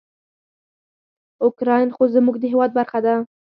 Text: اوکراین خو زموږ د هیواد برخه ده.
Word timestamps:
اوکراین 1.43 1.89
خو 1.95 2.03
زموږ 2.15 2.35
د 2.39 2.43
هیواد 2.51 2.71
برخه 2.77 2.99
ده. 3.05 3.15